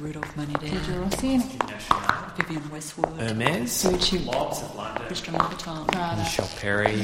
[0.00, 1.38] Rudolf Menudier, Giorgio Rossi,
[2.36, 6.96] Vivienne Westwood, Hermes, Gucci, Christian Louboutin, Michel Perry.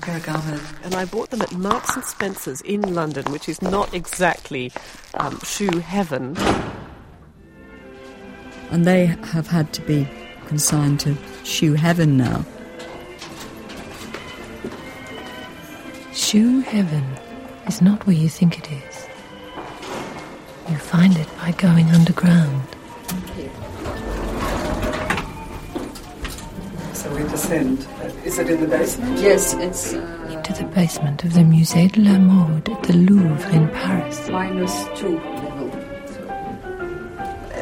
[0.00, 0.84] Ferragamo.
[0.84, 4.70] and I bought them at Marks and Spencer's in London, which is not exactly
[5.14, 6.36] um, shoe heaven.
[8.70, 10.06] and they have had to be
[10.46, 12.44] consigned to shoe heaven now.
[16.12, 17.04] Shoe heaven
[17.66, 18.89] is not where you think it is.
[20.90, 22.62] You find it by going underground.
[26.94, 27.86] So we descend.
[28.24, 29.20] Is it in the basement?
[29.20, 33.48] Yes, it's uh, To the basement of the Musée de la Mode at the Louvre
[33.52, 34.28] in Paris.
[34.30, 35.70] minus two level.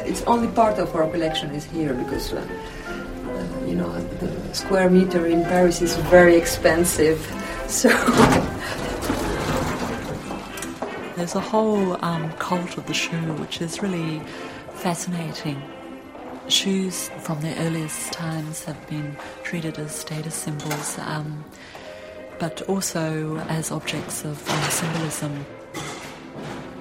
[0.06, 4.88] It's only part of our collection is here because, uh, uh, you know, the square
[4.88, 7.20] meter in Paris is very expensive.
[7.69, 7.91] So
[11.18, 14.20] There's a whole um, cult of the shoe which is really
[14.74, 15.60] fascinating.
[16.47, 21.44] Shoes from the earliest times have been treated as status symbols, um,
[22.39, 25.44] but also as objects of um, symbolism.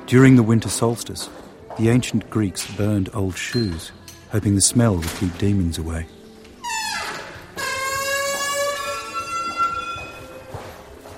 [0.05, 1.31] During the winter solstice,
[1.79, 3.91] the ancient Greeks burned old shoes,
[4.29, 6.05] hoping the smell would keep demons away.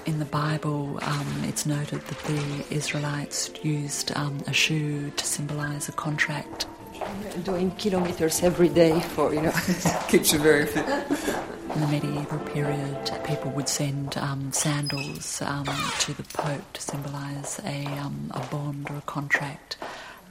[0.10, 5.88] In the Bible, um, it's noted that the Israelites used um, a shoe to symbolize
[5.88, 6.66] a contract.
[7.44, 9.52] doing kilometers every day for, you know.
[10.08, 10.84] Keeps you very fit.
[11.76, 17.60] In the medieval period, people would send um, sandals um, to the Pope to symbolize
[17.64, 19.78] a, um, a bond or a contract.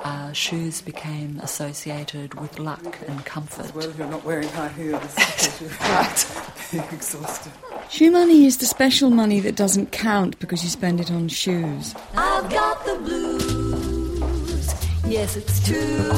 [0.01, 3.73] Uh, shoes became associated with luck and comfort.
[3.77, 5.15] Well, if you're not wearing high heels.
[5.15, 6.93] because you're right.
[6.93, 7.53] exhausted.
[7.91, 11.95] Shoe money is the special money that doesn't count because you spend it on shoes.
[12.15, 14.75] I've got the blues.
[15.07, 16.13] Yes, it's true.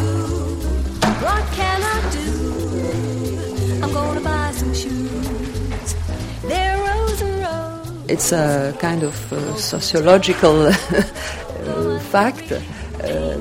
[1.24, 3.80] What can I do?
[3.84, 5.94] I'm gonna buy some shoes.
[6.42, 8.10] They're rose and rose.
[8.10, 12.58] It's a kind of uh, sociological uh, fact uh,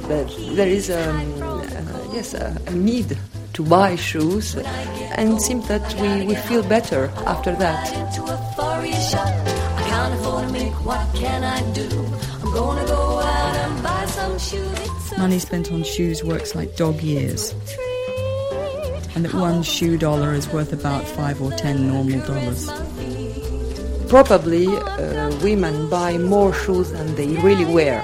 [0.08, 3.18] that there is um, uh, yes a, a need
[3.54, 7.88] to buy shoes, and it seems that we, we feel better after that.
[7.96, 9.28] Into a four-year shop.
[9.28, 10.74] I can't afford to make.
[10.86, 11.88] What can I do?
[12.44, 14.80] I'm gonna go out and buy some shoes.
[14.80, 17.54] It's a Money spent on shoes works like dog years,
[19.16, 22.70] and that one shoe dollar is worth about five or ten normal dollars.
[24.10, 28.02] Probably uh, women buy more shoes than they really wear.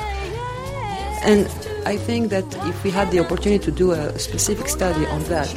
[1.23, 1.47] And
[1.85, 5.53] I think that if we had the opportunity to do a specific study on that,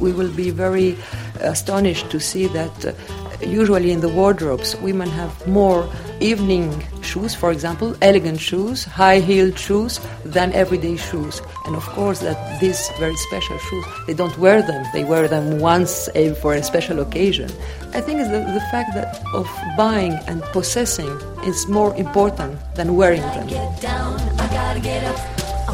[0.00, 0.96] we will be very
[1.40, 2.92] astonished to see that uh,
[3.44, 5.88] usually in the wardrobes, women have more
[6.20, 11.42] evening shoes, for example, elegant shoes, high heeled shoes, than everyday shoes.
[11.66, 15.60] And of course, that these very special shoes, they don't wear them, they wear them
[15.60, 16.08] once
[16.40, 17.50] for a special occasion.
[17.92, 21.10] I think the, the fact that of buying and possessing
[21.44, 23.46] is more important than wearing them.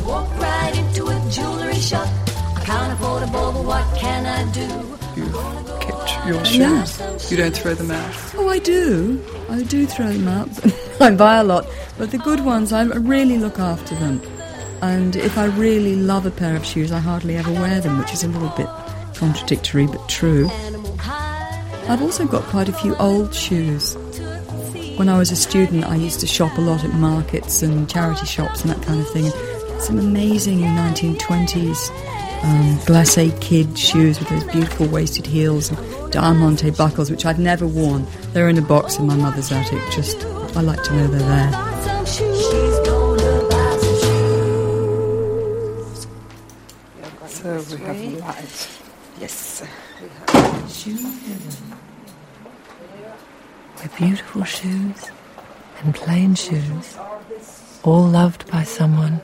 [0.05, 0.37] Get I gotta get up.
[0.37, 2.09] I walk right into a jewelry shop.
[2.57, 4.69] I can't afford a ball, but what can I do?
[5.17, 5.27] You
[5.81, 6.85] kept your Yeah.
[6.85, 7.31] shoes.
[7.31, 8.15] You don't throw them out.
[8.37, 9.21] Oh, I do.
[9.51, 10.49] I do throw them out.
[11.01, 11.67] I buy a lot,
[11.99, 14.21] but the good ones, I really look after them.
[14.81, 18.13] And if I really love a pair of shoes, I hardly ever wear them, which
[18.13, 18.69] is a little bit
[19.15, 20.51] contradictory but true.
[21.89, 23.97] I've also got quite a few old shoes.
[24.97, 28.27] When I was a student, I used to shop a lot at markets and charity
[28.27, 29.31] shops and that kind of thing.
[29.83, 31.91] Some amazing 1920s
[32.45, 37.67] um, glacé kid shoes with those beautiful waisted heels and diamante buckles, which I've never
[37.67, 38.07] worn.
[38.33, 39.81] They're in a box in my mother's attic.
[39.91, 40.25] Just,
[40.57, 42.07] I like to know they're there.
[42.07, 42.43] shoes.
[42.43, 42.79] Shoes.
[47.27, 48.69] So we have light.
[49.21, 49.65] Yes.
[50.69, 51.77] Shoe heaven.
[53.79, 55.11] Where beautiful shoes
[55.83, 56.97] and plain shoes,
[57.83, 59.21] all loved by someone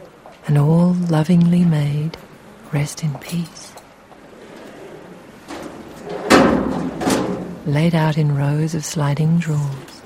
[0.49, 2.17] and all lovingly made,
[2.73, 3.75] rest in peace.
[7.67, 10.01] Laid out in rows of sliding drawers.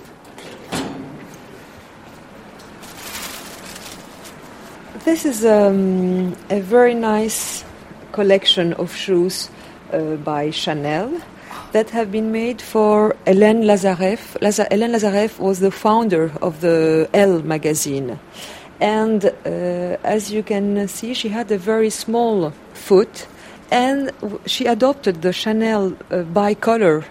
[5.04, 7.64] This is um, a very nice
[8.10, 9.48] collection of shoes
[9.92, 11.20] uh, by Chanel
[11.70, 14.36] that have been made for Hélène Lazareff.
[14.40, 18.18] Laza- Hélène Lazareff was the founder of the Elle magazine.
[18.82, 23.28] And uh, as you can see, she had a very small foot
[23.70, 24.10] and
[24.44, 27.04] she adopted the Chanel uh, bicolor.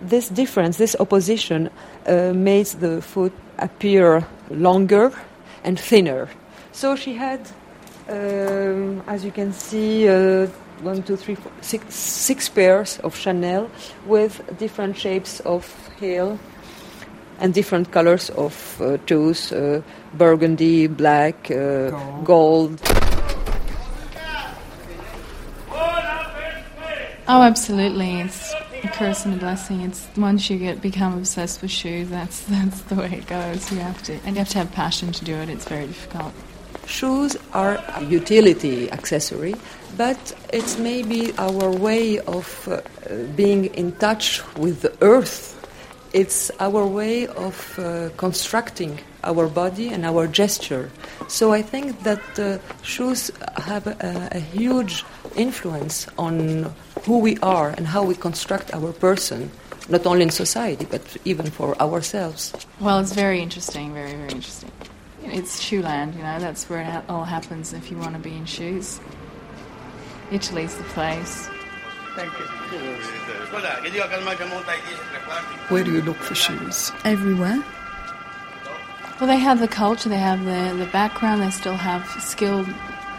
[0.00, 5.12] This difference, this opposition, uh, made the foot appear longer
[5.62, 6.28] and thinner.
[6.72, 7.40] So she had
[8.08, 10.48] Um, as you can see, uh,
[10.82, 13.70] one, two, three, four, six, six pairs of Chanel
[14.06, 15.62] with different shapes of
[16.00, 16.36] heel
[17.42, 19.82] and different colors of uh, toes uh,
[20.14, 21.90] burgundy, black, uh,
[22.22, 22.80] gold.
[27.28, 28.20] Oh, absolutely.
[28.20, 28.54] It's
[28.84, 29.80] a curse and a blessing.
[29.80, 33.72] It's once you get become obsessed with shoes, that's that's the way it goes.
[33.72, 35.48] You have to, and you have to have passion to do it.
[35.48, 36.32] It's very difficult.
[36.86, 39.54] Shoes are a utility accessory,
[39.96, 42.80] but it's maybe our way of uh,
[43.36, 45.51] being in touch with the earth.
[46.12, 50.90] It's our way of uh, constructing our body and our gesture.
[51.28, 55.04] So I think that uh, shoes have a, a huge
[55.36, 56.74] influence on
[57.06, 59.50] who we are and how we construct our person,
[59.88, 62.52] not only in society, but even for ourselves.
[62.78, 64.70] Well, it's very interesting, very, very interesting.
[65.24, 68.34] It's shoe land, you know, that's where it all happens if you want to be
[68.34, 69.00] in shoes.
[70.30, 71.48] Italy's the place.
[75.68, 76.92] Where do you look for shoes?
[77.04, 77.62] Everywhere.
[79.20, 82.68] Well, they have the culture, they have the, the background, they still have skilled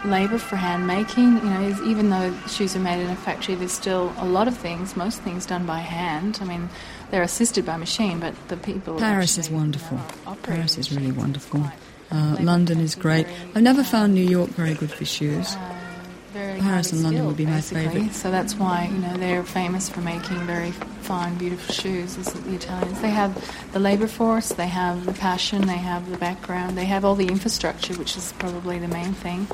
[0.04, 1.38] labour for hand making.
[1.38, 4.56] You know, even though shoes are made in a factory, there's still a lot of
[4.56, 6.38] things, most things done by hand.
[6.42, 6.68] I mean,
[7.10, 8.98] they're assisted by machine, but the people.
[8.98, 9.98] Paris is wonderful.
[9.98, 11.64] you know, Paris is really wonderful.
[12.10, 13.26] Uh, London is great.
[13.54, 15.56] I've never found New York very good for shoes.
[16.34, 18.12] Very Paris highly and London skilled, would be my favourite.
[18.12, 20.72] So that's why you know they're famous for making very
[21.02, 22.18] fine, beautiful shoes.
[22.18, 23.00] Is the Italians?
[23.00, 23.32] They have
[23.72, 27.28] the labour force, they have the passion, they have the background, they have all the
[27.28, 29.46] infrastructure, which is probably the main thing,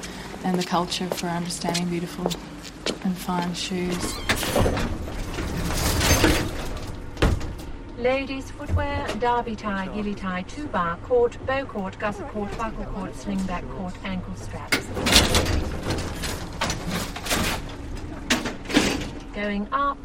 [0.43, 2.25] and the culture for understanding beautiful
[3.05, 4.15] and fine shoes.
[7.99, 13.12] Ladies footwear, derby tie, gilly tie, two bar, court, bow court, gusset court, buckle court,
[13.12, 15.50] slingback court, ankle straps.
[19.40, 19.96] Going up,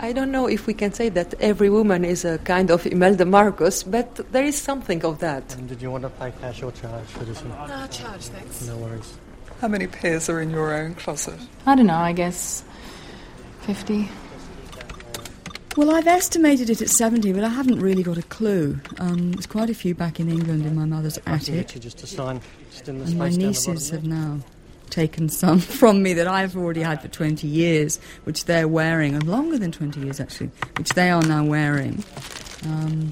[0.00, 3.26] I don't know if we can say that every woman is a kind of Imelda
[3.26, 5.54] Marcos, but there is something of that.
[5.56, 7.52] And did you want to pay cash or charge for this one?
[7.58, 8.66] Ah, charge, thanks.
[8.66, 9.18] No worries.
[9.60, 11.38] How many pairs are in your own closet?
[11.66, 11.94] I don't know.
[11.94, 12.64] I guess
[13.60, 14.08] fifty.
[15.76, 18.78] Well, I've estimated it at 70, but I haven't really got a clue.
[19.00, 22.40] Um, there's quite a few back in England in my mother's attic, just to sign
[22.70, 24.38] just in the and my space down the nieces have now
[24.94, 29.26] taken some from me that I've already had for 20 years, which they're wearing, and
[29.26, 32.02] longer than 20 years actually, which they are now wearing.
[32.64, 33.10] Um,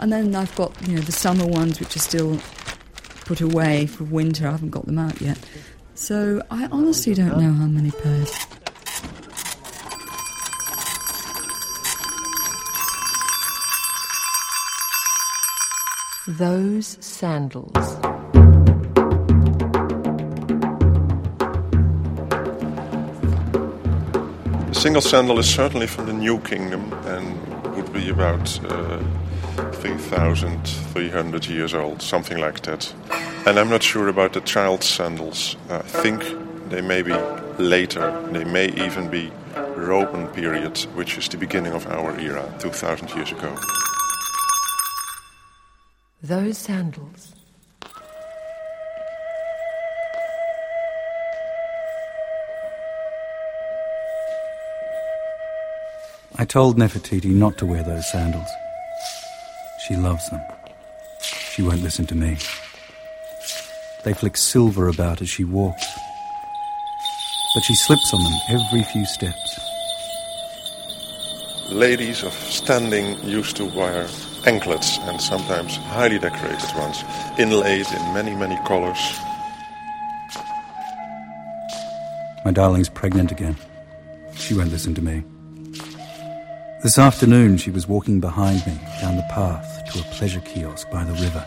[0.00, 2.38] and then I've got, you know, the summer ones, which are still
[3.24, 4.48] put away for winter.
[4.48, 5.38] I haven't got them out yet.
[5.94, 8.32] So I honestly don't know how many pairs.
[16.26, 18.27] Those sandals.
[24.78, 29.02] Single sandal is certainly from the New Kingdom and would be about uh,
[29.72, 32.94] 3,300 years old, something like that.
[33.44, 35.56] And I'm not sure about the child sandals.
[35.68, 36.22] I think
[36.68, 37.12] they may be
[37.58, 38.24] later.
[38.30, 39.32] They may even be
[39.74, 43.56] Roman period, which is the beginning of our era, 2,000 years ago.
[46.22, 47.37] Those sandals.
[56.40, 58.48] I told Nefertiti not to wear those sandals.
[59.88, 60.40] She loves them.
[61.20, 62.36] She won't listen to me.
[64.04, 65.84] They flick silver about as she walks.
[67.54, 69.60] But she slips on them every few steps.
[71.70, 74.06] Ladies of standing used to wear
[74.46, 77.02] anklets and sometimes highly decorated ones,
[77.36, 79.18] inlaid in many, many colors.
[82.44, 83.56] My darling's pregnant again.
[84.36, 85.24] She won't listen to me.
[86.80, 91.02] This afternoon, she was walking behind me down the path to a pleasure kiosk by
[91.02, 91.44] the river.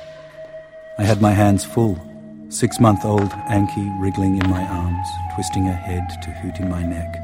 [0.98, 1.98] I had my hands full.
[2.50, 6.84] Six month old Anki wriggling in my arms, twisting her head to hoot in my
[6.84, 7.16] neck.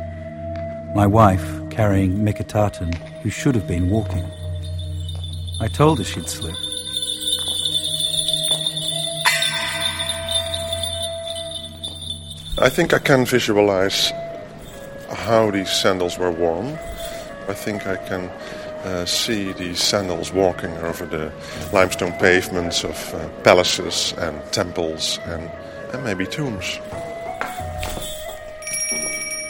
[0.96, 4.24] My wife carrying Meketaten, who should have been walking.
[5.60, 6.56] I told her she'd slip.
[12.58, 14.14] I think I can visualize
[15.10, 16.80] how these sandals were worn.
[17.48, 18.30] I think I can
[18.84, 21.32] uh, see these sandals walking over the
[21.72, 25.50] limestone pavements of uh, palaces and temples and,
[25.94, 26.80] and maybe tombs.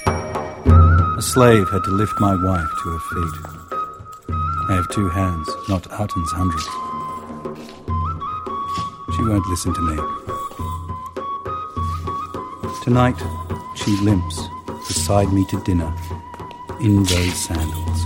[0.06, 3.36] A slave had to lift my wife to her feet.
[4.70, 6.62] I have two hands, not Aten's hundred.
[9.16, 9.98] She won't listen to me.
[12.84, 13.20] Tonight,
[13.76, 14.40] she limps
[14.88, 15.92] beside me to dinner
[16.80, 18.06] in those sandals.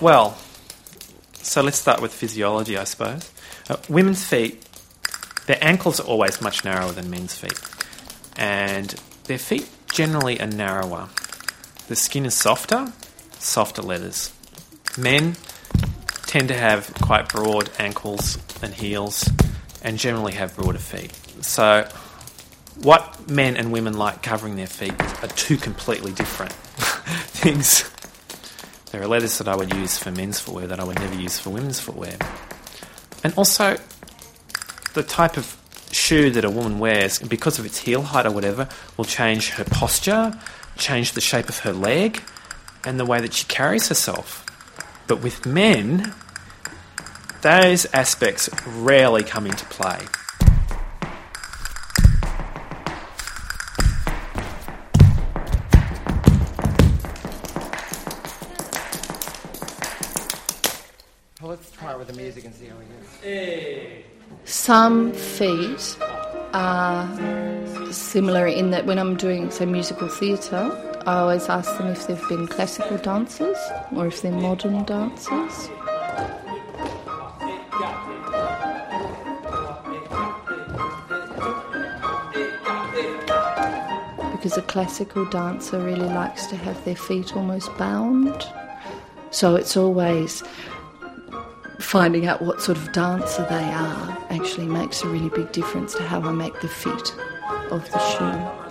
[0.00, 0.38] Well,
[1.34, 3.30] so let's start with physiology, I suppose.
[3.68, 4.66] Uh, women's feet,
[5.46, 7.60] their ankles are always much narrower than men's feet,
[8.38, 8.94] and
[9.24, 11.10] their feet generally are narrower.
[11.88, 12.92] The skin is softer,
[13.38, 14.32] softer leathers.
[14.96, 15.36] Men
[16.30, 19.28] tend to have quite broad ankles and heels,
[19.82, 21.12] and generally have broader feet.
[21.44, 21.88] So,
[22.82, 24.94] what men and women like covering their feet
[25.24, 26.52] are two completely different
[27.32, 27.90] things.
[28.92, 31.40] There are leathers that I would use for men's footwear that I would never use
[31.40, 32.16] for women's footwear.
[33.24, 33.76] And also,
[34.94, 35.56] the type of
[35.90, 39.64] shoe that a woman wears, because of its heel height or whatever, will change her
[39.64, 40.38] posture,
[40.76, 42.22] change the shape of her leg,
[42.84, 44.46] and the way that she carries herself.
[45.10, 46.14] But with men,
[47.42, 49.98] those aspects rarely come into play.
[61.40, 62.84] Well, let's try it with the music and see how we
[63.24, 64.04] do.
[64.44, 65.96] Some feet
[66.54, 72.06] are similar in that when I'm doing, say, musical theatre, I always ask them if
[72.06, 73.56] they've been classical dancers
[73.94, 75.68] or if they're modern dancers.
[84.32, 88.46] Because a classical dancer really likes to have their feet almost bound.
[89.30, 90.42] So it's always
[91.78, 96.02] finding out what sort of dancer they are actually makes a really big difference to
[96.02, 97.14] how I make the fit
[97.70, 98.69] of the shoe.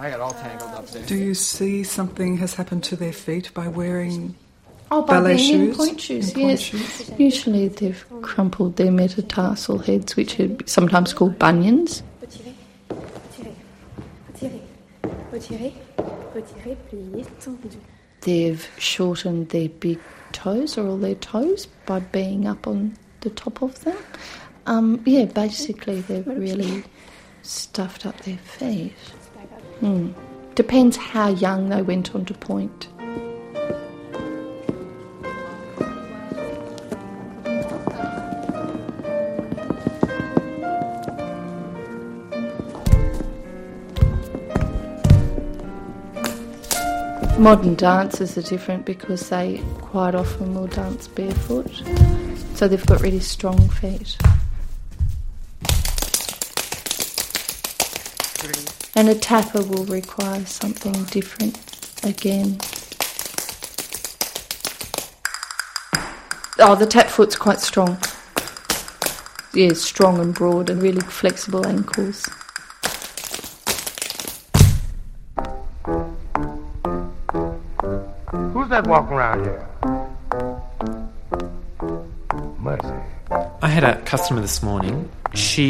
[0.00, 1.04] I got all tangled up there.
[1.04, 4.34] Do you see something has happened to their feet by wearing
[4.90, 5.76] Oh, by ballet being in shoes?
[5.76, 6.60] pointe shoes, In pointe yes.
[6.60, 7.10] shoes?
[7.18, 12.02] Usually they've crumpled their metatarsal heads, which are sometimes called bunions.
[18.22, 19.98] They've shortened their big
[20.32, 23.96] toes or all their toes by being up on the top of them.
[24.66, 26.84] Um, yeah, basically they've really
[27.42, 28.94] stuffed up their feet.
[29.80, 30.10] Hmm.
[30.54, 32.88] Depends how young they went on to pointe.
[47.38, 51.72] Modern dancers are different because they quite often will dance barefoot,
[52.54, 54.18] so they've got really strong feet.
[59.00, 61.56] And a tapper will require something different
[62.04, 62.58] again.
[66.58, 67.96] Oh, the tap foot's quite strong.
[69.54, 72.28] Yeah, strong and broad and really flexible ankles.
[78.52, 79.66] Who's that walking around here?
[82.58, 83.02] Mercy.
[83.62, 85.10] I had a customer this morning.
[85.32, 85.68] She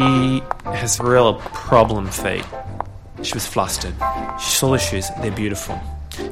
[0.65, 2.43] has real problem feet.
[3.23, 3.93] She was flustered.
[4.39, 5.09] She saw the shoes.
[5.21, 5.79] They're beautiful.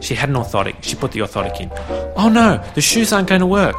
[0.02, 0.84] She had an orthotic.
[0.84, 1.72] She put the orthotic in.
[2.16, 3.78] Oh no, the shoes aren't going to work.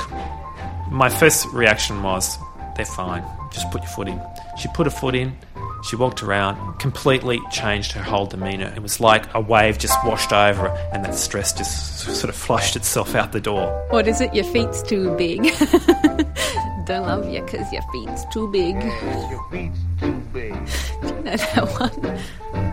[0.91, 2.39] My first reaction was,
[2.77, 3.25] they're fine.
[3.53, 4.21] Just put your foot in.
[4.59, 5.37] She put her foot in.
[5.83, 8.73] She walked around, completely changed her whole demeanour.
[8.77, 12.35] It was like a wave just washed over her, and that stress just sort of
[12.37, 13.87] flushed itself out the door.
[13.89, 14.35] What is it?
[14.35, 15.43] Your feet's too big.
[16.87, 18.75] Don't love you because your feet's too big.
[18.75, 20.53] Your feet's too big.
[21.03, 22.19] Do you know that one?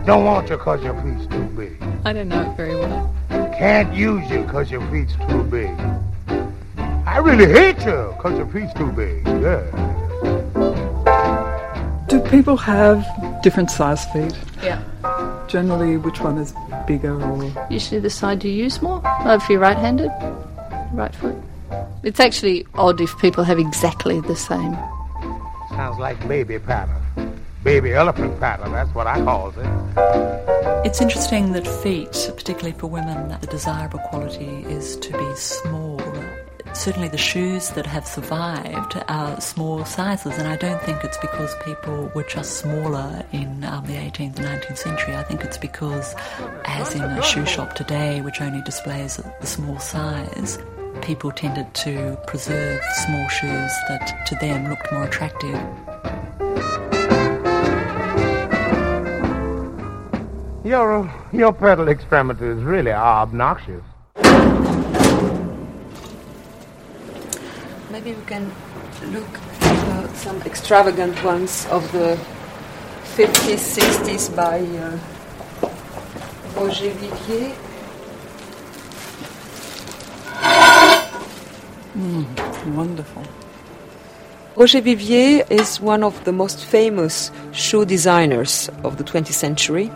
[0.08, 1.76] Don't want you because your feet's too big.
[2.06, 3.14] I don't know it very well.
[3.58, 5.68] Can't use you because your feet's too big.
[7.06, 9.26] I really hate you because your feet's too big.
[9.26, 9.60] Yeah.
[12.08, 13.06] Do people have
[13.42, 14.34] different size feet?
[14.62, 14.80] Yeah.
[15.46, 16.54] Generally, which one is
[16.86, 19.02] bigger or Usually the side you use more.
[19.04, 20.10] Oh, if you're right-handed,
[20.94, 21.36] right foot.
[22.02, 24.72] It's actually odd if people have exactly the same.
[25.68, 27.27] Sounds like baby pattern.
[27.64, 29.66] Baby elephant pattern, that's what I calls it.
[30.86, 36.00] It's interesting that feet, particularly for women, the desirable quality is to be small.
[36.72, 41.52] Certainly, the shoes that have survived are small sizes, and I don't think it's because
[41.64, 45.16] people were just smaller in um, the 18th and 19th century.
[45.16, 46.14] I think it's because,
[46.64, 50.58] as in a shoe shop today, which only displays the small size,
[51.02, 55.58] people tended to preserve small shoes that to them looked more attractive.
[60.68, 63.82] Your, your pedal extremities really are obnoxious.
[67.90, 68.52] Maybe we can
[69.10, 69.32] look
[69.62, 72.18] at uh, some extravagant ones of the
[73.16, 74.98] 50s, 60s by uh,
[76.60, 77.54] Roger Vivier.
[81.96, 83.22] Mm, wonderful.
[84.54, 89.90] Roger Vivier is one of the most famous shoe designers of the 20th century.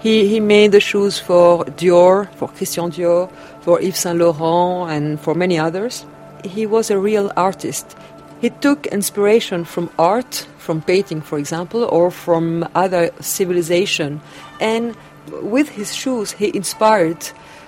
[0.00, 3.30] He, he made the shoes for Dior, for Christian Dior,
[3.62, 6.06] for Yves Saint Laurent, and for many others.
[6.44, 7.96] He was a real artist.
[8.40, 14.20] He took inspiration from art, from painting, for example, or from other civilization,
[14.60, 14.96] and
[15.42, 17.22] with his shoes, he inspired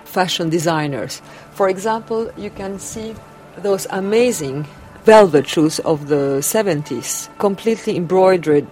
[0.04, 1.22] fashion designers.
[1.52, 3.14] For example, you can see
[3.58, 4.66] those amazing
[5.04, 8.68] velvet shoes of the 70s, completely embroidered.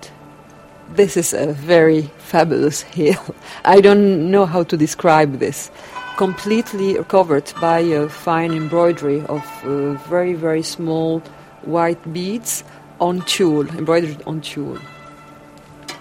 [0.90, 3.22] This is a very fabulous heel.
[3.64, 5.70] I don't know how to describe this.
[6.16, 11.20] Completely covered by a fine embroidery of uh, very, very small
[11.62, 12.64] white beads
[13.00, 14.78] on tulle, embroidered on tulle.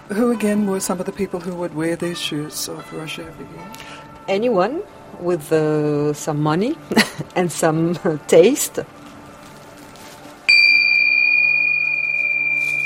[0.08, 3.68] Who again were some of the people who would wear these shoes of Roger Vivier?
[4.26, 4.82] Anyone
[5.20, 6.76] with uh, some money
[7.36, 8.78] and some uh, taste.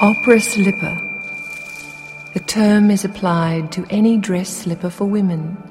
[0.00, 1.12] Opera slipper.
[2.32, 5.62] The term is applied to any dress slipper for women,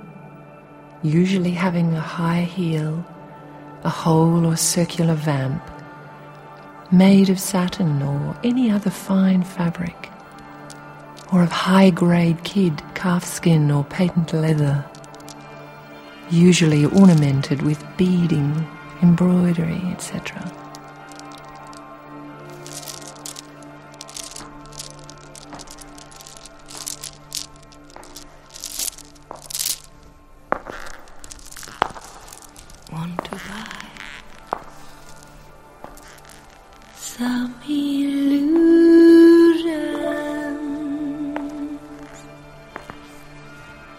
[1.01, 3.03] usually having a high heel,
[3.83, 5.63] a hole or circular vamp,
[6.91, 10.11] made of satin or any other fine fabric,
[11.33, 14.85] or of high grade kid, calfskin, or patent leather,
[16.29, 18.67] usually ornamented with beading,
[19.01, 20.60] embroidery, etc.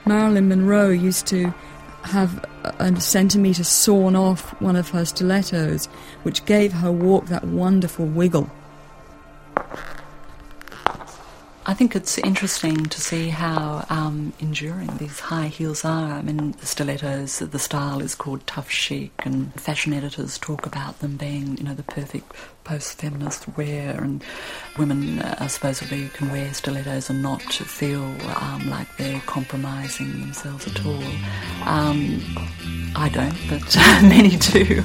[0.04, 1.54] Marilyn Monroe used to
[2.04, 5.86] have a centimetre sawn off one of her stilettos,
[6.24, 8.50] which gave her walk that wonderful wiggle.
[11.72, 16.12] I think it's interesting to see how um, enduring these high heels are.
[16.12, 20.98] I mean, the stilettos, the style is called tough chic, and fashion editors talk about
[20.98, 22.30] them being, you know, the perfect
[22.64, 24.22] post-feminist wear, and
[24.76, 28.04] women uh, supposedly can wear stilettos and not feel
[28.36, 31.02] um, like they're compromising themselves at all.
[31.64, 32.20] Um,
[32.94, 34.82] I don't, but many do.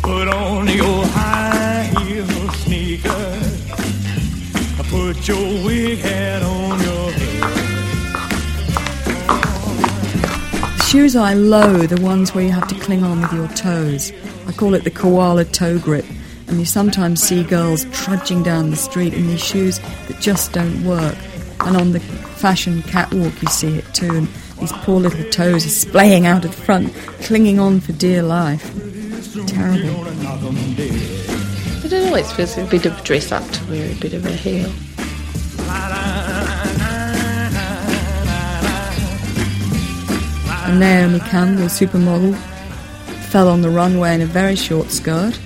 [0.00, 3.53] Put on your high heel sneakers.
[4.94, 7.42] Put your wig hat on your head.
[10.78, 14.12] The shoes I loathe are ones where you have to cling on with your toes.
[14.46, 16.04] I call it the koala toe grip.
[16.46, 20.84] And you sometimes see girls trudging down the street in these shoes that just don't
[20.84, 21.16] work.
[21.60, 24.14] And on the fashion catwalk, you see it too.
[24.14, 24.28] And
[24.60, 28.62] these poor little toes are splaying out at the front, clinging on for dear life.
[29.48, 30.13] Terrible.
[32.04, 34.70] Always feels a bit of dress up to wear a bit of a heel.
[40.78, 42.34] Naomi Campbell, supermodel,
[43.30, 45.38] fell on the runway in a very short skirt.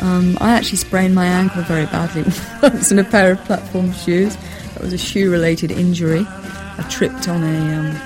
[0.00, 2.24] Um, I actually sprained my ankle very badly
[2.62, 4.36] once in a pair of platform shoes.
[4.74, 6.24] That was a shoe-related injury.
[6.28, 7.96] I tripped on a um,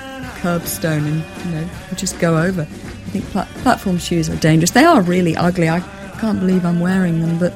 [0.41, 2.63] curbstone and you know just go over.
[2.63, 4.71] I think pla- platform shoes are dangerous.
[4.71, 5.69] They are really ugly.
[5.69, 5.81] I
[6.21, 7.53] can't believe I'm wearing them, but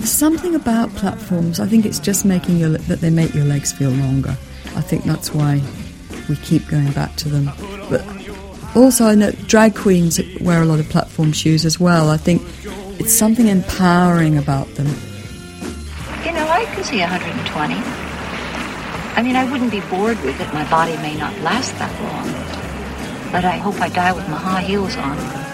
[0.00, 1.60] there's something about platforms.
[1.60, 4.30] I think it's just making your that they make your legs feel longer.
[4.74, 5.60] I think that's why
[6.26, 7.50] we keep going back to them.
[7.90, 8.02] But
[8.74, 12.08] also, I know drag queens wear a lot of platform shoes as well.
[12.08, 12.40] I think
[12.98, 14.86] it's something empowering about them.
[16.24, 17.74] You know, I can see 120.
[17.74, 20.54] I mean, I wouldn't be bored with it.
[20.54, 23.32] My body may not last that long.
[23.32, 25.49] But I hope I die with my high heels on.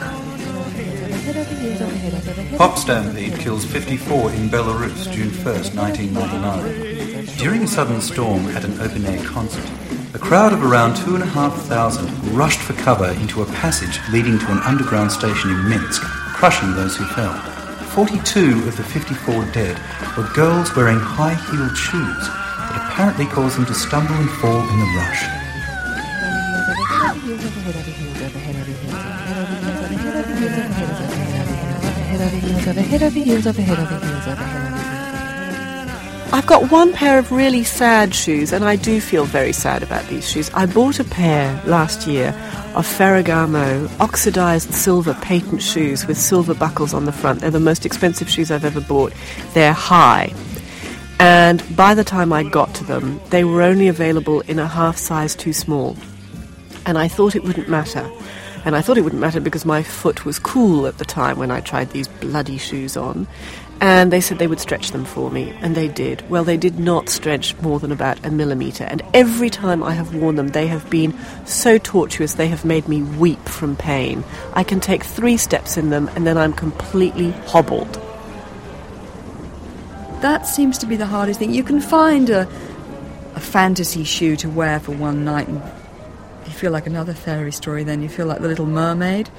[2.57, 7.37] Pop Stampede kills 54 in Belarus, June 1st, 1999.
[7.37, 9.69] During a sudden storm at an open air concert,
[10.15, 15.13] a crowd of around 2,500 rushed for cover into a passage leading to an underground
[15.13, 17.35] station in Minsk, crushing those who fell.
[17.91, 19.79] 42 of the 54 dead
[20.17, 24.79] were girls wearing high heeled shoes that apparently caused them to stumble and fall in
[24.79, 25.46] the rush.
[36.33, 40.07] I've got one pair of really sad shoes, and I do feel very sad about
[40.09, 40.51] these shoes.
[40.53, 42.29] I bought a pair last year
[42.75, 47.41] of Ferragamo oxidized silver patent shoes with silver buckles on the front.
[47.41, 49.15] They're the most expensive shoes I've ever bought.
[49.55, 50.35] They're high.
[51.19, 54.99] And by the time I got to them, they were only available in a half
[54.99, 55.97] size too small.
[56.87, 58.11] And I thought it wouldn't matter.
[58.65, 61.51] And I thought it wouldn't matter because my foot was cool at the time when
[61.51, 63.29] I tried these bloody shoes on.
[63.81, 66.29] And they said they would stretch them for me, and they did.
[66.31, 70.15] Well, they did not stretch more than about a millimetre, and every time I have
[70.15, 74.25] worn them, they have been so tortuous, they have made me weep from pain.
[74.55, 78.01] I can take three steps in them, and then I'm completely hobbled.
[80.23, 81.53] That seems to be the hardest thing.
[81.53, 82.49] You can find a,
[83.35, 85.63] a fantasy shoe to wear for one night, and
[86.57, 88.03] feel like another fairy story then.
[88.03, 89.31] You feel like the little mermaid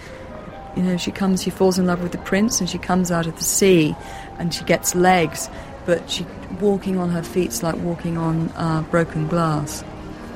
[0.77, 3.25] you know, she comes, she falls in love with the prince, and she comes out
[3.25, 3.95] of the sea,
[4.37, 5.49] and she gets legs,
[5.87, 6.25] but she
[6.61, 9.83] walking on her feet feet's like walking on uh, broken glass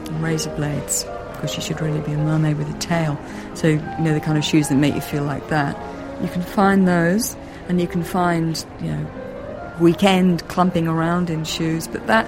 [0.07, 3.19] and razor blades, because she should really be a mermaid with a tail.
[3.53, 5.77] So you know the kind of shoes that make you feel like that.
[6.23, 7.35] You can find those,
[7.69, 12.27] and you can find you know weekend clumping around in shoes, but that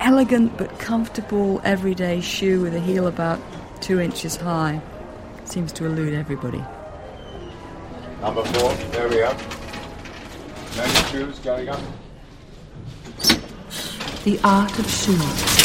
[0.00, 3.40] elegant but comfortable everyday shoe with a heel about
[3.80, 4.80] two inches high
[5.44, 6.64] seems to elude everybody.
[8.20, 9.36] Number four, there we are.
[10.76, 11.80] Many shoes going up.
[14.24, 15.56] The art of shoes.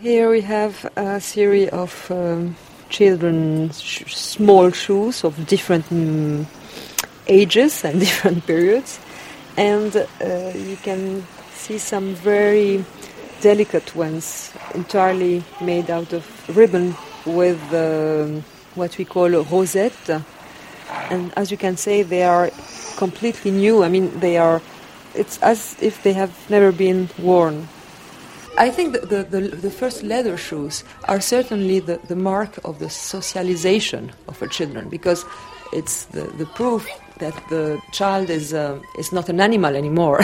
[0.00, 2.56] Here we have a series of um,
[2.88, 6.46] children's sh- small shoes of different mm,
[7.26, 9.00] ages and different periods,
[9.56, 12.84] and uh, you can see some very
[13.40, 16.24] delicate ones, entirely made out of
[16.56, 18.42] ribbon with um,
[18.74, 20.10] what we call a rosette.
[21.10, 22.50] And as you can say, they are
[22.96, 23.82] completely new.
[23.84, 24.60] I mean, they are.
[25.14, 27.68] It's as if they have never been worn.
[28.58, 32.80] I think the, the, the, the first leather shoes are certainly the, the mark of
[32.80, 35.24] the socialization of our children because
[35.72, 36.88] it's the, the proof
[37.18, 40.20] that the child is, uh, is not an animal anymore.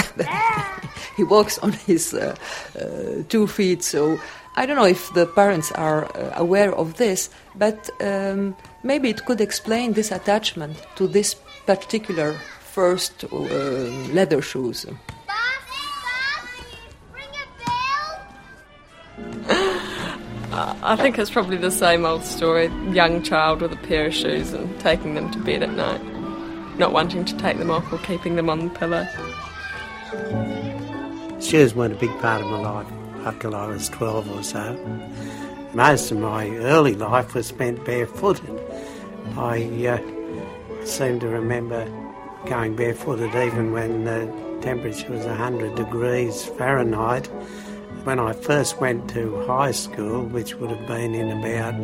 [1.17, 2.35] he walks on his uh,
[2.79, 3.83] uh, two feet.
[3.83, 4.19] So
[4.57, 9.25] I don't know if the parents are uh, aware of this, but um, maybe it
[9.25, 11.35] could explain this attachment to this
[11.67, 13.37] particular first uh,
[14.13, 14.87] leather shoes.
[20.57, 24.53] I think it's probably the same old story young child with a pair of shoes
[24.53, 26.01] and taking them to bed at night,
[26.79, 29.07] not wanting to take them off or keeping them on the pillow.
[31.41, 32.87] Shoes weren't a big part of my life
[33.27, 34.77] up till I was 12 or so.
[35.75, 38.61] Most of my early life was spent barefooted.
[39.37, 39.99] I uh,
[40.87, 41.87] seem to remember
[42.47, 44.27] going barefooted even when the
[44.61, 47.27] temperature was 100 degrees Fahrenheit.
[48.05, 51.75] When I first went to high school, which would have been in about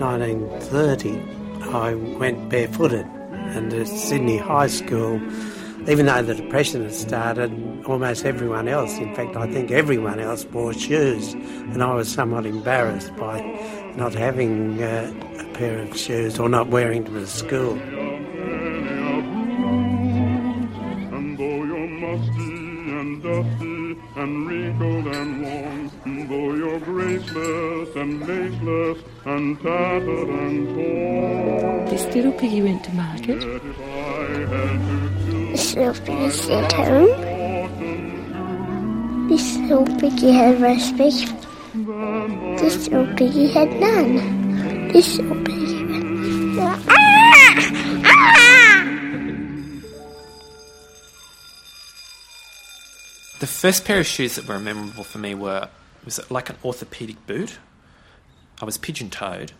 [0.00, 1.20] 1930,
[1.72, 3.06] I went barefooted.
[3.54, 5.20] And at Sydney High School,
[5.88, 7.52] even though the Depression had started,
[7.86, 11.34] almost everyone else, in fact, I think everyone else wore shoes.
[11.34, 13.40] And I was somewhat embarrassed by
[13.96, 17.74] not having uh, a pair of shoes or not wearing them to school.
[21.14, 22.52] And though you're musty
[22.98, 25.75] and dusty and wrinkled and worn,
[26.06, 33.42] though you're graceless and laceless and tattered and torn, This little piggy went to market.
[33.42, 34.78] if I had
[35.26, 37.10] to This little piggy sat home.
[39.28, 44.88] This little piggy had a roast This little piggy had none.
[44.92, 45.74] This little piggy
[46.56, 46.78] had...
[46.88, 47.02] Ah!
[48.04, 48.82] Ah!
[53.40, 55.68] The first pair of shoes that were memorable for me were
[56.06, 57.58] was like an orthopedic boot.
[58.62, 59.52] I was pigeon toed.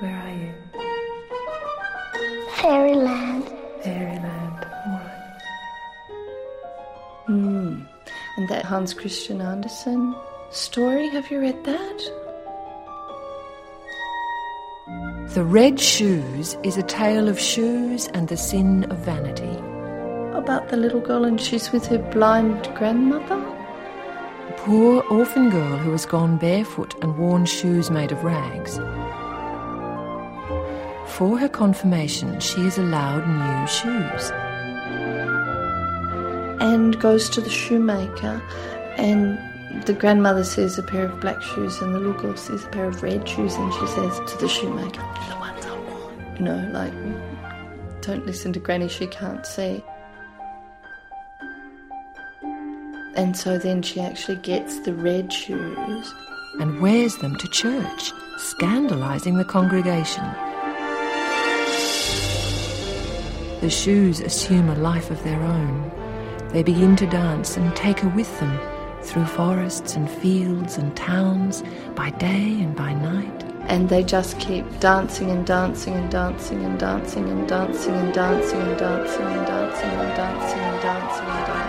[0.00, 0.52] Where are you?
[2.56, 3.48] Fairyland.
[3.82, 4.64] Fairyland.
[7.26, 7.82] Hmm.
[8.36, 10.14] And that Hans Christian Andersen
[10.50, 12.10] story, have you read that?
[15.34, 19.56] The Red Shoes is a tale of shoes and the sin of vanity.
[20.36, 23.53] About the little girl and she's with her blind grandmother?
[24.58, 28.76] Poor orphan girl who has gone barefoot and worn shoes made of rags.
[31.16, 34.32] For her confirmation, she is allowed new shoes.
[36.60, 38.42] and goes to the shoemaker
[38.96, 39.38] and
[39.86, 42.86] the grandmother says a pair of black shoes and the little girl says a pair
[42.86, 46.70] of red shoes and she says to the shoemaker the ones I want you know
[46.72, 46.92] like
[48.00, 49.84] don't listen to granny she can't see
[53.16, 56.14] And so then she actually gets the red shoes
[56.60, 60.24] and wears them to church, scandalizing the congregation.
[63.60, 65.90] The shoes assume a life of their own.
[66.48, 68.58] They begin to dance and take her with them
[69.02, 71.62] through forests and fields and towns,
[71.94, 73.44] by day and by night.
[73.66, 78.60] And they just keep dancing and dancing and dancing and dancing and dancing and dancing
[78.60, 81.63] and dancing and dancing and dancing and dancing and dancing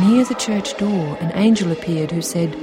[0.00, 2.54] Near the church door, an angel appeared who said,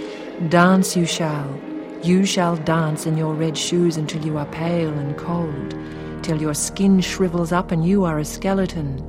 [0.50, 1.60] Dance you shall.
[2.04, 5.76] You shall dance in your red shoes until you are pale and cold,
[6.22, 9.02] till your skin shrivels up and you are a skeleton.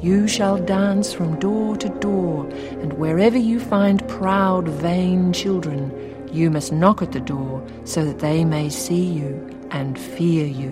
[0.00, 2.46] You shall dance from door to door,
[2.80, 5.90] and wherever you find proud, vain children,
[6.32, 10.70] you must knock at the door so that they may see you and fear you.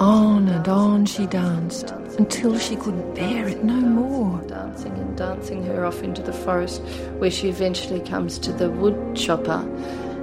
[0.00, 4.40] On and on she danced until she could bear it no more.
[4.42, 6.82] Dancing and dancing her off into the forest,
[7.18, 9.60] where she eventually comes to the wood chopper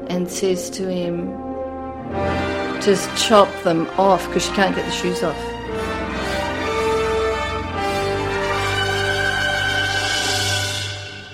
[0.09, 1.27] and says to him,
[2.81, 5.37] Just chop them off because she can't get the shoes off.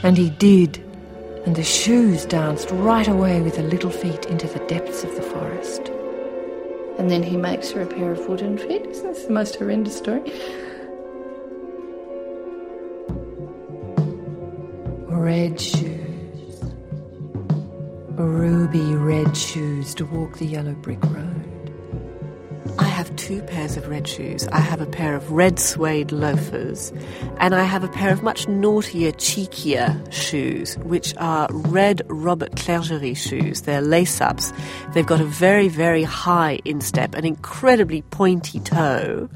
[0.04, 0.80] And he did,
[1.46, 5.22] and the shoes danced right away with the little feet into the depths of the
[5.22, 5.92] forest.
[6.98, 8.86] And then he makes her a pair of wooden feet.
[8.86, 10.22] Isn't this the most horrendous story?
[15.08, 16.64] Red shoes.
[18.12, 21.23] Ruby red shoes to walk the yellow brick road.
[23.24, 24.50] Two pairs of red shoes.
[24.50, 26.92] I have a pair of red suede loafers,
[27.38, 33.14] and I have a pair of much naughtier, cheekier shoes, which are red Robert Clergerie
[33.14, 33.62] shoes.
[33.62, 34.52] They're lace ups.
[34.94, 39.30] They've got a very, very high instep, an incredibly pointy toe,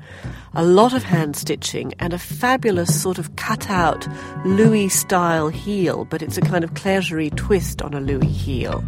[0.54, 4.06] a lot of hand stitching, and a fabulous sort of cut out
[4.44, 8.84] Louis style heel, but it's a kind of Clergerie twist on a Louis heel.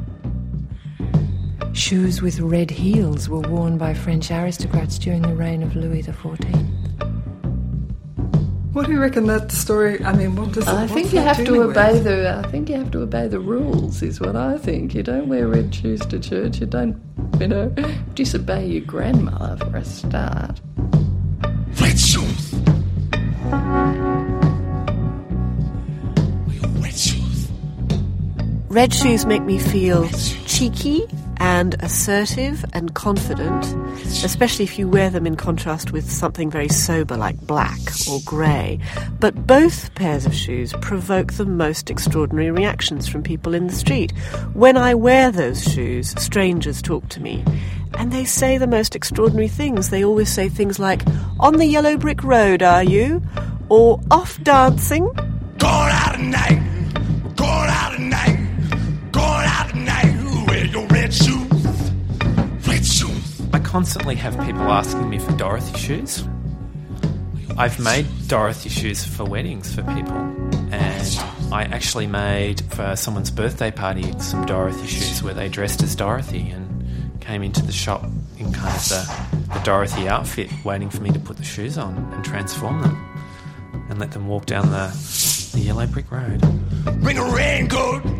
[1.80, 6.68] Shoes with red heels were worn by French aristocrats during the reign of Louis XIV.
[8.74, 10.04] What do you reckon that story?
[10.04, 10.68] I mean, what does?
[10.68, 12.04] it, I think you have to dealing obey with?
[12.04, 12.44] the.
[12.46, 14.02] I think you have to obey the rules.
[14.02, 14.94] Is what I think.
[14.94, 16.60] You don't wear red shoes to church.
[16.60, 17.02] You don't,
[17.40, 17.74] you know,
[18.14, 20.60] disobey your grandmother for a start.
[21.80, 22.54] Red shoes.
[26.82, 27.50] Red shoes.
[28.68, 30.10] Red shoes make me feel
[30.46, 31.08] cheeky
[31.40, 33.66] and assertive and confident,
[34.24, 38.80] especially if you wear them in contrast with something very sober like black or grey.
[39.20, 44.12] But both pairs of shoes provoke the most extraordinary reactions from people in the street.
[44.54, 47.44] When I wear those shoes, strangers talk to me.
[47.98, 49.90] And they say the most extraordinary things.
[49.90, 51.04] They always say things like,
[51.40, 53.22] On the yellow brick road, are you?
[53.70, 55.10] Or off dancing.
[55.62, 56.60] Out tonight.
[56.60, 56.69] Going
[63.70, 66.24] constantly have people asking me for Dorothy shoes.
[67.56, 70.18] I've made Dorothy shoes for weddings for people,
[70.72, 75.96] and I actually made for someone's birthday party some Dorothy shoes where they dressed as
[75.96, 78.06] Dorothy and came into the shop
[78.40, 81.96] in kind of the, the Dorothy outfit, waiting for me to put the shoes on
[82.12, 83.06] and transform them
[83.92, 84.88] and let them walk down the,
[85.54, 86.42] the yellow brick road.
[87.04, 88.19] Bring a raincoat.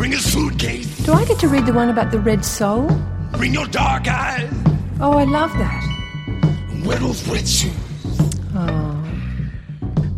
[0.00, 0.96] Bring a suitcase.
[1.04, 2.88] Do I get to read the one about the red soul?
[3.32, 4.50] Bring your dark eyes.
[4.98, 6.82] Oh, I love that.
[6.86, 7.74] Wear those red shoes.
[8.54, 8.96] Oh.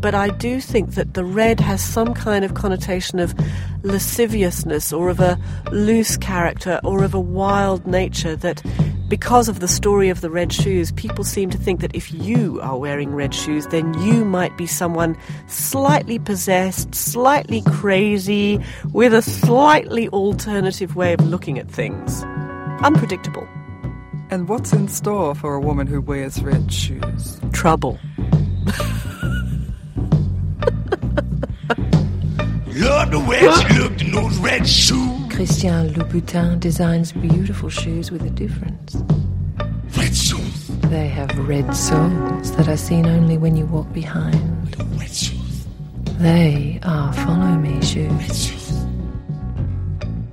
[0.01, 3.35] but I do think that the red has some kind of connotation of
[3.83, 5.37] lasciviousness or of a
[5.73, 8.62] loose character or of a wild nature that
[9.12, 12.59] because of the story of the red shoes, people seem to think that if you
[12.62, 15.14] are wearing red shoes, then you might be someone
[15.48, 18.59] slightly possessed, slightly crazy,
[18.94, 22.22] with a slightly alternative way of looking at things.
[22.83, 23.46] Unpredictable.
[24.31, 27.38] And what's in store for a woman who wears red shoes?
[27.53, 27.98] Trouble.
[32.66, 35.32] Love the way she looked in those red shoes.
[35.45, 38.95] Christian Louboutin designs beautiful shoes with a difference.
[39.99, 40.69] Red shoes.
[40.83, 44.77] They have red soles that are seen only when you walk behind.
[45.01, 45.67] Red shoes.
[46.21, 48.69] They are follow me shoes.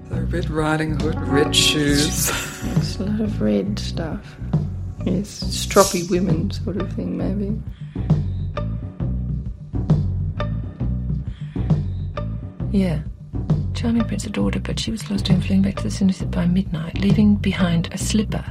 [0.09, 2.29] So Red Riding Hood, red shoes.
[2.77, 4.37] It's a lot of red stuff.
[5.05, 7.59] Yes, stroppy women sort of thing, maybe.
[12.71, 12.99] Yeah.
[13.79, 16.29] Charming Prince adored her, but she was lost to him, fleeing back to the syndicate
[16.29, 18.43] by midnight, leaving behind a slipper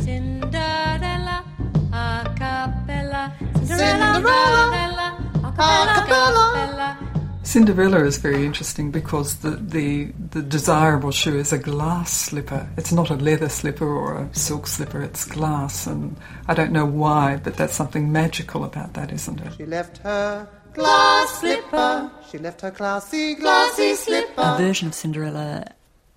[0.00, 1.42] Cinderella,
[1.90, 3.34] a cappella.
[3.64, 6.98] Cinderella, a cappella.
[7.44, 12.68] Cinderella is very interesting because the, the, the desirable shoe is a glass slipper.
[12.76, 15.86] It's not a leather slipper or a silk slipper, it's glass.
[15.86, 16.14] And
[16.46, 19.54] I don't know why, but that's something magical about that, isn't it?
[19.56, 22.10] She left her glass slipper.
[22.30, 24.42] She left her classy, glassy slipper.
[24.42, 25.66] A version of Cinderella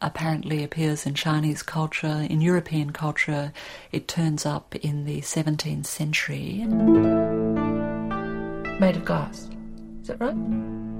[0.01, 2.25] apparently appears in Chinese culture.
[2.29, 3.53] In European culture,
[3.91, 6.65] it turns up in the 17th century.
[8.79, 9.47] Made of glass.
[10.01, 10.35] Is that right?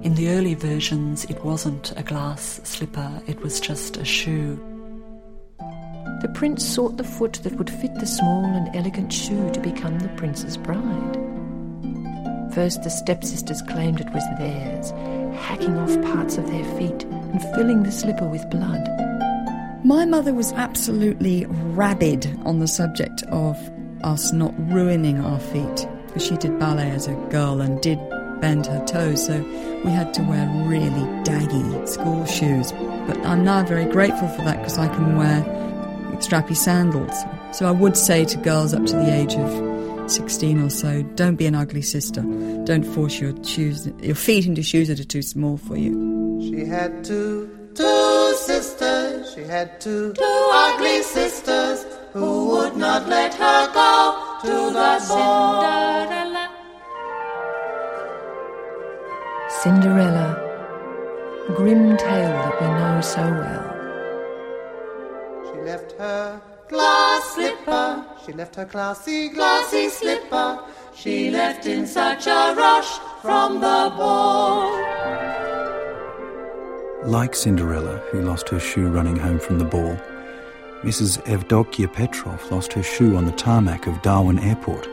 [0.04, 4.56] In the early versions, it wasn't a glass slipper, it was just a shoe.
[6.22, 10.00] The prince sought the foot that would fit the small and elegant shoe to become
[10.00, 11.27] the prince's bride.
[12.58, 14.89] First, the stepsisters claimed it was theirs,
[15.41, 18.84] hacking off parts of their feet and filling the slipper with blood.
[19.86, 23.56] My mother was absolutely rabid on the subject of
[24.04, 28.00] us not ruining our feet she did ballet as a girl and did
[28.41, 29.39] bend her toes, so
[29.86, 32.72] we had to wear really daggy school shoes.
[33.06, 35.43] But I'm now very grateful for that because I can wear
[36.17, 37.15] strappy sandals.
[37.52, 39.66] So I would say to girls up to the age of
[40.10, 42.22] 16 or so, don't be an ugly sister.
[42.65, 46.39] Don't force your shoes, your feet into shoes that are too small for you.
[46.41, 49.34] She had two, two sisters.
[49.34, 55.62] She had two, two ugly sisters who would not let her go to the ball.
[55.62, 56.50] Cinderella.
[59.62, 63.74] Cinderella, grim tale that we know so well.
[65.52, 68.06] She left her glass slipper.
[68.25, 70.60] She left her classy, glassy slipper.
[70.95, 74.71] She left in such a rush from the ball.
[77.03, 79.97] Like Cinderella, who lost her shoe running home from the ball,
[80.84, 81.21] Mrs.
[81.23, 84.88] Evdokia Petrov lost her shoe on the tarmac of Darwin Airport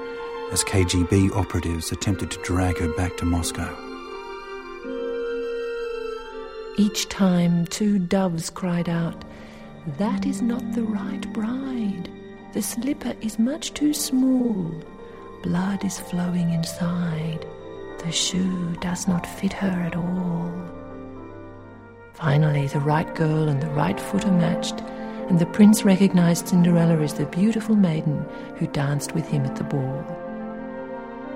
[0.52, 3.74] as KGB operatives attempted to drag her back to Moscow.
[6.76, 9.24] Each time two doves cried out,
[9.87, 12.09] That is not the right bride.
[12.55, 14.75] The slipper is much too small.
[15.42, 17.44] Blood is flowing inside.
[17.99, 20.51] The shoe does not fit her at all.
[22.14, 24.81] Finally, the right girl and the right foot are matched,
[25.29, 28.25] and the prince recognized Cinderella as the beautiful maiden
[28.57, 30.05] who danced with him at the ball.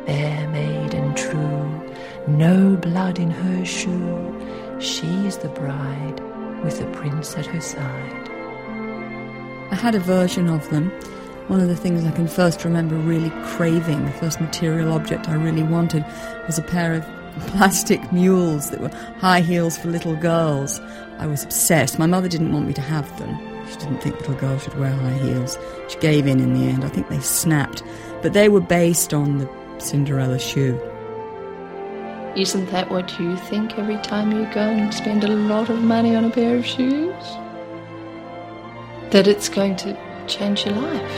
[0.06, 1.94] Fair maid and true,
[2.26, 6.18] no blood in her shoe, she is the bride
[6.64, 8.27] with the prince at her side.
[9.70, 10.90] I had a version of them.
[11.48, 15.34] One of the things I can first remember really craving, the first material object I
[15.34, 16.06] really wanted,
[16.46, 17.04] was a pair of
[17.48, 20.80] plastic mules that were high heels for little girls.
[21.18, 21.98] I was obsessed.
[21.98, 23.38] My mother didn't want me to have them.
[23.70, 25.58] She didn't think little girls should wear high heels.
[25.88, 26.84] She gave in in the end.
[26.84, 27.82] I think they snapped.
[28.22, 30.80] But they were based on the Cinderella shoe.
[32.36, 36.14] Isn't that what you think every time you go and spend a lot of money
[36.14, 37.14] on a pair of shoes?
[39.10, 41.12] That it's going to change your life.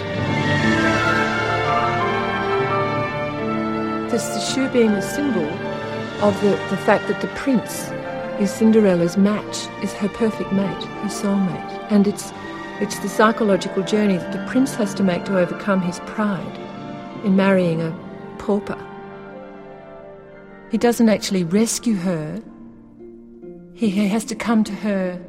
[4.11, 5.49] This the shoe being a symbol
[6.25, 7.91] of the, the fact that the prince
[8.41, 11.87] is Cinderella's match, is her perfect mate, her soulmate.
[11.91, 12.33] And it's
[12.81, 16.59] it's the psychological journey that the prince has to make to overcome his pride
[17.25, 17.91] in marrying a
[18.39, 18.79] pauper.
[20.71, 22.41] He doesn't actually rescue her.
[23.75, 25.21] He, he has to come to her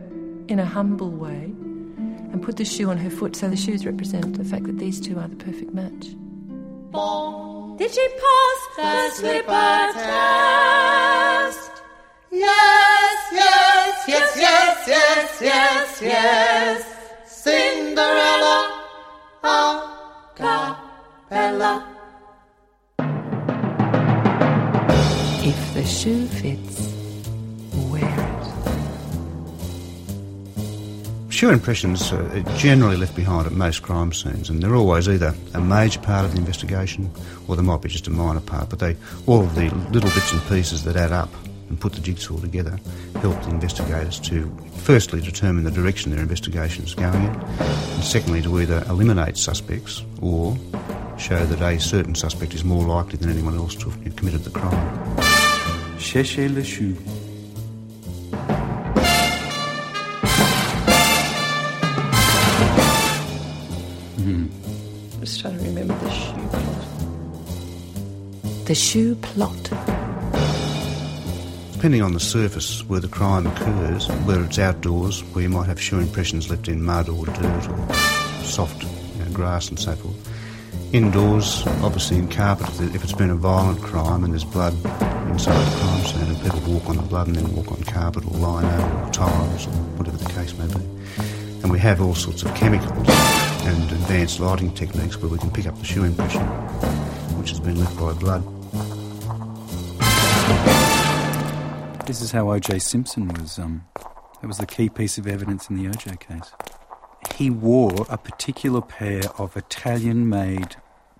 [0.47, 1.53] in a humble way
[2.31, 4.99] and put the shoe on her foot so the shoes represent the fact that these
[4.99, 6.15] two are the perfect match.
[7.77, 11.71] Did she pass the slipper test?
[12.31, 16.85] Yes, yes, yes, yes, yes, yes, yes.
[17.25, 18.57] Cinderella,
[19.43, 19.55] a
[20.35, 21.73] cappella.
[25.43, 26.70] If the shoe fits,
[31.41, 35.33] Shoe impressions uh, are generally left behind at most crime scenes, and they're always either
[35.55, 37.09] a major part of the investigation
[37.47, 38.69] or they might be just a minor part.
[38.69, 41.33] But they, all of the little bits and pieces that add up
[41.67, 42.79] and put the jigsaw together
[43.21, 48.43] help the investigators to firstly determine the direction their investigation is going in, and secondly
[48.43, 50.55] to either eliminate suspects or
[51.17, 54.51] show that a certain suspect is more likely than anyone else to have committed the
[54.51, 55.17] crime.
[55.97, 56.95] Cherchez le chou.
[65.41, 66.85] Just trying to remember the shoe plot.
[68.65, 69.63] The shoe plot.
[71.73, 75.81] Depending on the surface where the crime occurs, whether it's outdoors, where you might have
[75.81, 77.95] shoe impressions left in mud or dirt or
[78.43, 78.89] soft you
[79.23, 80.93] know, grass and so forth.
[80.93, 84.75] Indoors, obviously in carpet, if it's been a violent crime and there's blood
[85.31, 88.23] inside the crime scene and people walk on the blood and then walk on carpet
[88.25, 90.85] or lino or tiles or whatever the case may be.
[91.63, 93.07] And we have all sorts of chemicals
[93.65, 96.41] and advanced lighting techniques where we can pick up the shoe impression,
[97.37, 98.43] which has been left by blood.
[102.07, 102.79] This is how O.J.
[102.79, 103.59] Simpson was.
[103.59, 106.17] Um, that was the key piece of evidence in the O.J.
[106.17, 106.51] case.
[107.35, 110.75] He wore a particular pair of Italian-made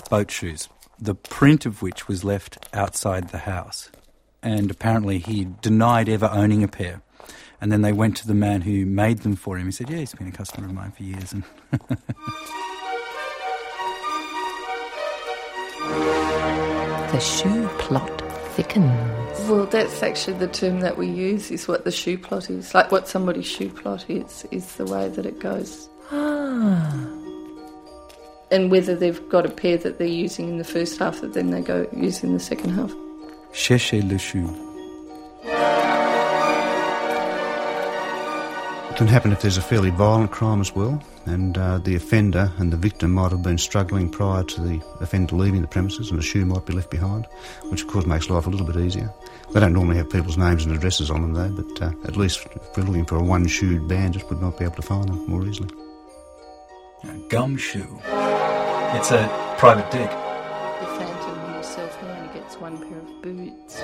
[0.10, 0.68] boat shoes,
[1.00, 3.92] the print of which was left outside the house,
[4.42, 7.02] and apparently he denied ever owning a pair.
[7.62, 9.68] And then they went to the man who made them for him.
[9.68, 11.44] He said, "Yeah, he's been a customer of mine for years." And
[17.12, 18.22] The shoe plot
[18.56, 19.50] thickens.
[19.50, 22.74] Well, that's actually the term that we use, is what the shoe plot is.
[22.74, 25.90] Like what somebody's shoe plot is, is the way that it goes.
[26.12, 26.90] Ah.
[28.50, 31.52] And whether they've got a pair that they're using in the first half that then
[31.52, 32.94] they go use in the second half.
[33.54, 34.71] cherchez le shoe.
[39.02, 42.72] Can happen if there's a fairly violent crime as well, and uh, the offender and
[42.72, 46.22] the victim might have been struggling prior to the offender leaving the premises, and a
[46.22, 47.26] shoe might be left behind,
[47.72, 49.12] which of course makes life a little bit easier.
[49.52, 52.46] They don't normally have people's names and addresses on them though, but uh, at least
[52.56, 55.48] if we're looking for a one-shoed bandit, we might be able to find them more
[55.48, 55.70] easily.
[57.28, 57.98] Gumshoe.
[58.06, 60.12] It's a private dick.
[60.12, 63.82] The phantom himself, only gets one pair of boots.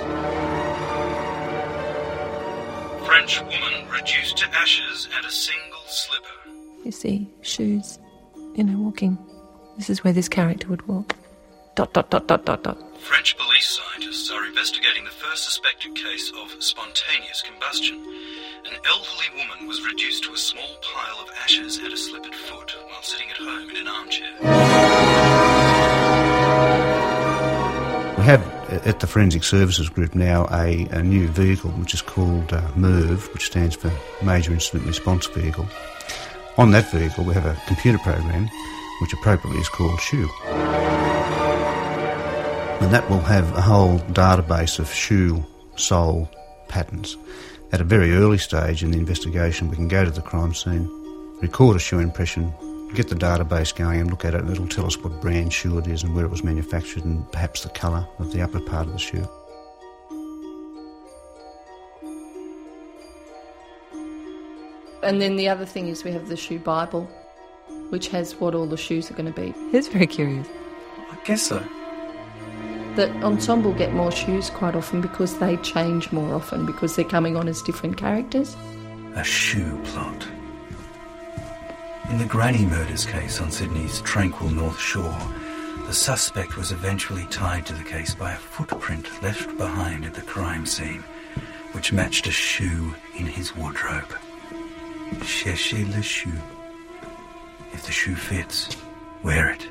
[3.08, 3.67] French woman
[4.08, 6.50] reduced to ashes and a single slipper.
[6.86, 8.00] You see, shoes,
[8.56, 9.18] you know, walking.
[9.78, 11.16] This is where this character would walk.
[11.76, 12.78] Dot, dot, dot, dot, dot, dot.
[13.02, 17.98] French police scientists are investigating the first suspected case of spontaneous combustion.
[17.98, 22.76] An elderly woman was reduced to a small pile of ashes and a slippered foot
[22.90, 25.47] while sitting at home in an armchair.
[28.86, 33.34] At the Forensic Services Group now a, a new vehicle which is called uh, MERV,
[33.34, 33.92] which stands for
[34.24, 35.68] Major Incident Response Vehicle.
[36.58, 38.50] On that vehicle, we have a computer program
[39.02, 40.28] which appropriately is called SHOE.
[42.82, 46.30] And that will have a whole database of shoe sole
[46.68, 47.18] patterns.
[47.72, 50.88] At a very early stage in the investigation, we can go to the crime scene,
[51.42, 52.54] record a shoe impression,
[52.94, 55.78] get the database going and look at it, and it'll tell us what brand shoe
[55.78, 58.88] it is and where it was manufactured and perhaps the colour of the upper part
[58.88, 59.28] of the shoe.
[65.04, 67.04] And then the other thing is we have the shoe Bible,
[67.90, 69.54] which has what all the shoes are going to be.
[69.72, 70.48] It's very curious.
[71.10, 71.64] I guess so.
[72.96, 77.38] The ensemble get more shoes quite often because they change more often because they're coming
[77.38, 78.58] on as different characters.
[79.16, 80.28] A shoe plot.
[82.10, 85.18] In the Granny murders case on Sydney's tranquil North Shore,
[85.88, 90.22] the suspect was eventually tied to the case by a footprint left behind at the
[90.22, 91.04] crime scene,
[91.74, 94.16] which matched a shoe in his wardrobe.
[95.22, 96.32] Cherchez le shoe.
[97.74, 98.78] If the shoe fits,
[99.22, 99.68] wear it.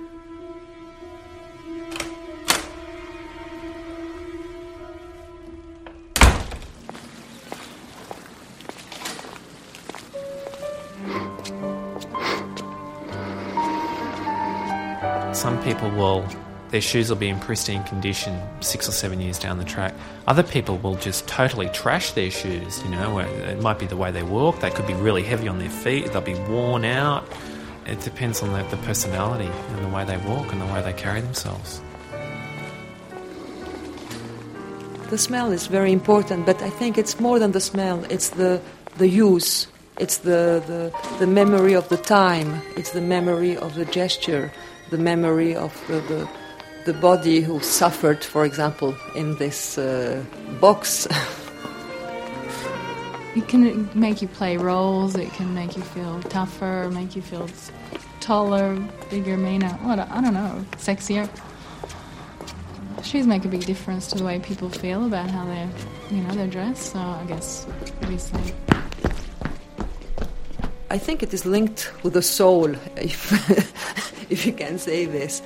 [15.67, 16.25] People will,
[16.71, 19.93] their shoes will be in pristine condition six or seven years down the track.
[20.29, 24.13] Other people will just totally trash their shoes, you know, it might be the way
[24.13, 27.27] they walk, they could be really heavy on their feet, they'll be worn out.
[27.85, 30.93] It depends on the, the personality and the way they walk and the way they
[30.93, 31.81] carry themselves.
[35.11, 38.05] The smell is very important, but I think it's more than the smell.
[38.09, 38.61] It's the
[38.99, 39.69] the use.
[39.99, 42.61] It's the, the the memory of the time.
[42.77, 44.53] It's the memory of the gesture.
[44.91, 46.29] The memory of the the,
[46.85, 50.23] the body who suffered, for example, in this uh,
[50.61, 51.07] box.
[53.37, 55.15] It can make you play roles.
[55.15, 57.51] It can make you feel tougher, make you feel
[58.19, 58.75] taller,
[59.11, 59.69] bigger, meaner.
[59.83, 61.29] What I don't know, sexier.
[63.05, 65.69] Shoes make a big difference to the way people feel about how they're,
[66.11, 66.93] you know, they're dressed.
[66.93, 67.67] So I guess
[68.01, 68.55] obviously.
[70.89, 73.21] I think it is linked with the soul, if
[74.31, 75.43] if you can say this.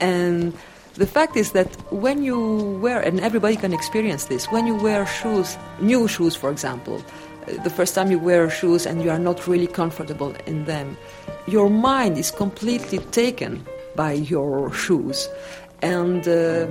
[0.00, 0.52] And
[0.94, 5.06] the fact is that when you wear, and everybody can experience this, when you wear
[5.06, 7.02] shoes, new shoes, for example,
[7.48, 10.96] uh, the first time you wear shoes and you are not really comfortable in them,
[11.46, 13.66] your mind is completely taken
[13.96, 15.28] by your shoes.
[15.82, 16.68] And uh,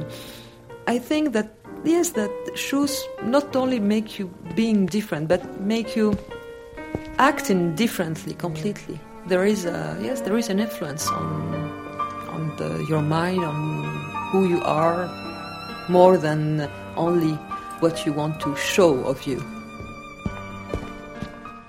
[0.88, 1.54] I think that,
[1.84, 6.18] yes, that shoes not only make you being different, but make you
[7.20, 9.00] acting differently completely.
[9.28, 11.54] There is a, yes, there is an influence on
[12.34, 13.84] on the, your mind, on
[14.32, 15.08] who you are,
[15.88, 17.34] more than only
[17.80, 19.44] what you want to show of you.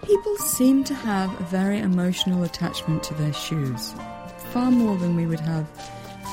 [0.03, 3.95] People seem to have a very emotional attachment to their shoes,
[4.53, 5.67] far more than we would have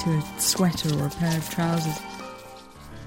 [0.03, 1.99] to a sweater or a pair of trousers.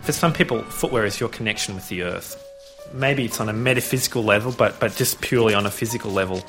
[0.03, 2.41] For some people, footwear is your connection with the earth.
[2.93, 6.45] Maybe it's on a metaphysical level, but, but just purely on a physical level, ha-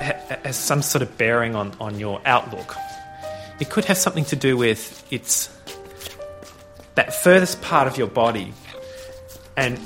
[0.00, 2.76] has some sort of bearing on, on your outlook.
[3.60, 5.48] It could have something to do with its
[6.94, 8.52] that furthest part of your body,
[9.56, 9.78] and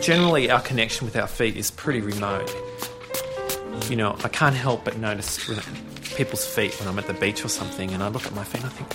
[0.00, 2.52] generally our connection with our feet is pretty remote.
[3.88, 5.38] You know, I can't help but notice
[6.14, 8.62] people's feet when I'm at the beach or something, and I look at my feet
[8.62, 8.94] and I think,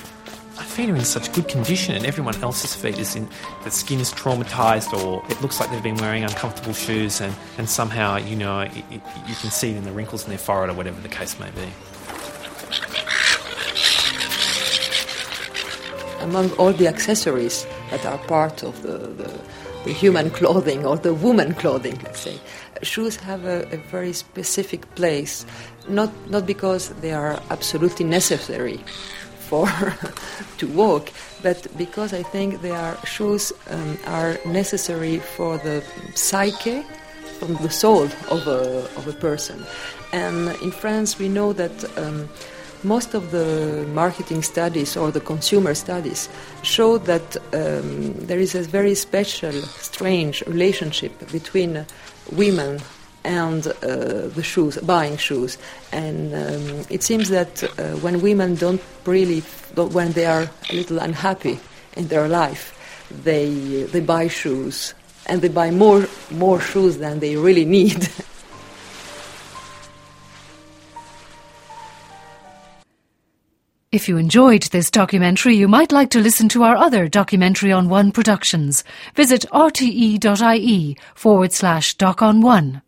[0.78, 3.28] feet are in such good condition, and everyone else's feet is in
[3.64, 7.68] the skin is traumatized, or it looks like they've been wearing uncomfortable shoes, and, and
[7.68, 10.70] somehow you know it, it, you can see it in the wrinkles in their forehead
[10.70, 11.68] or whatever the case may be.
[16.22, 19.32] Among all the accessories that are part of the, the,
[19.84, 22.40] the human clothing or the woman clothing, let's say,
[22.84, 25.44] shoes have a, a very specific place,
[25.90, 28.80] not not because they are absolutely necessary
[29.50, 29.68] for
[30.60, 35.84] to walk, but because I think they are shoes um, are necessary for the
[36.16, 36.84] psyche,
[37.40, 38.62] from the soul of a
[38.98, 39.64] of a person.
[40.12, 41.98] And in France, we know that.
[41.98, 42.30] Um,
[42.84, 46.30] most of the marketing studies or the consumer studies
[46.62, 51.86] show that um, there is a very special, strange relationship between
[52.32, 52.80] women
[53.28, 55.58] and uh, the shoes, buying shoes.
[55.92, 59.42] And um, it seems that uh, when women don't really,
[59.76, 61.60] when they are a little unhappy
[61.96, 62.74] in their life,
[63.24, 64.94] they they buy shoes
[65.28, 68.10] and they buy more more shoes than they really need.
[73.90, 77.88] If you enjoyed this documentary, you might like to listen to our other documentary on
[77.88, 78.84] one productions.
[79.16, 82.82] Visit rte.ie forward slash doc on one.